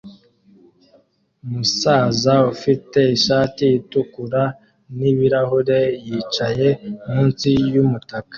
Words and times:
Umusaza 1.45 2.33
ufite 2.53 2.99
ishati 3.17 3.63
itukura 3.79 4.43
n 4.97 4.99
ibirahure 5.11 5.79
yicaye 6.07 6.69
munsi 7.11 7.47
yumutaka 7.73 8.29